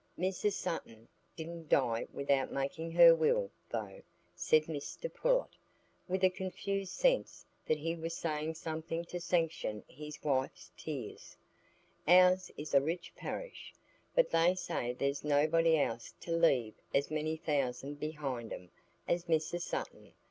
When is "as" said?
16.95-17.11, 19.07-19.25